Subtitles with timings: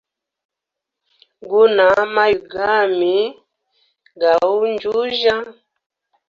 [1.49, 3.15] Guna maywi gami
[4.21, 5.35] gauyujya?